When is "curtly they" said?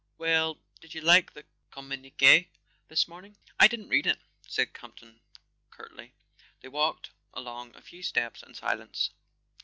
5.69-6.69